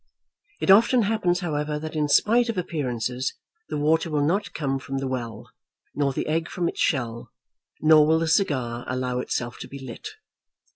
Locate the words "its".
6.67-6.79